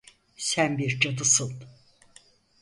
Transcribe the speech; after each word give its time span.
Sen 0.37 0.77
bir 0.77 0.99
cadısın. 0.99 1.63